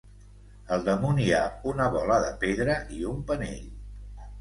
Al 0.77 0.81
damunt 0.87 1.19
hi 1.25 1.27
ha 1.35 1.43
una 1.73 1.91
bola 1.99 2.19
de 2.27 2.35
pedra 2.47 2.81
i 2.99 3.07
un 3.15 3.25
penell. 3.33 3.73